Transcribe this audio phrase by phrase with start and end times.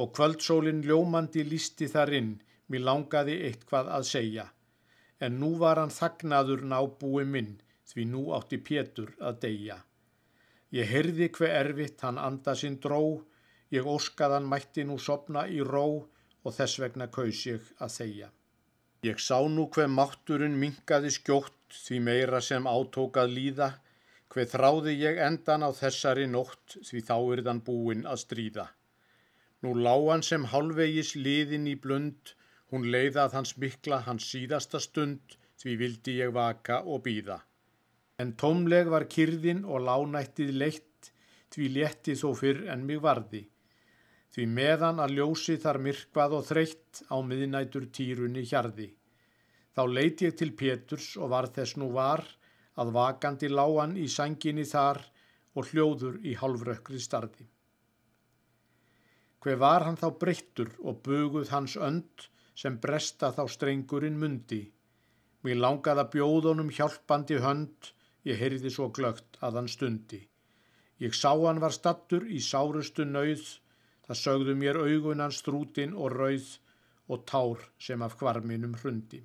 [0.00, 2.32] og kvöldsólin ljómandi lísti þar inn,
[2.68, 4.46] mér langaði eitthvað að segja.
[5.20, 7.56] En nú var hann þagnaður nábúi minn,
[7.90, 9.78] því nú átti Pétur að deyja.
[10.72, 13.20] Ég heyrði hver erfitt hann anda sinn dró,
[13.70, 15.86] ég óskaðan mætti nú sopna í ró
[16.42, 18.28] og þess vegna kaus ég að þegja.
[19.02, 23.68] Ég sá nú hver mátturinn mingaði skjótt því meira sem átókað líða,
[24.32, 28.66] hver þráði ég endan á þessari nótt því þá er þann búinn að stríða.
[29.62, 32.32] Nú lágan sem halvegis liðin í blund,
[32.72, 37.36] hún leiðað hans mikla hans síðasta stund, því vildi ég vaka og býða.
[38.18, 41.12] En tómleg var kyrðin og lánættið leitt,
[41.54, 43.44] því létti þó fyrr en mig varði.
[44.34, 48.88] Því meðan að ljósi þar myrkvað og þreytt á miðnætur týrunni hjarði.
[49.76, 52.24] Þá leit ég til Péturs og var þess nú var
[52.80, 55.04] að vakandi lágan í sanginni þar
[55.54, 57.46] og hljóður í halvrökkri starði.
[59.42, 62.28] Hver var hann þá breyttur og buguð hans önd
[62.62, 64.60] sem bresta þá strengurinn mundi.
[65.42, 67.90] Mér langaði að bjóðunum hjálpandi hönd,
[68.28, 70.20] ég heyrði svo glögt að hann stundi.
[71.02, 73.42] Ég sá hann var stattur í sárustu nauð,
[74.06, 76.52] það sögðu mér augunans strútin og rauð
[77.10, 79.24] og tár sem af kvarminum hrundi.